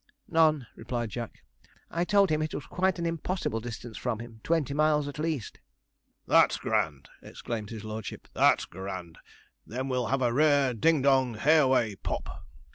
[0.27, 1.43] 'None,' replied Jack.
[1.91, 5.59] 'I told him it was quite an impossible distance from him, twenty miles at least.'
[6.25, 9.19] 'That's grand!' exclaimed his lordship; 'that's grand!
[9.63, 12.47] Then we'll have a rare, ding dong hey away pop.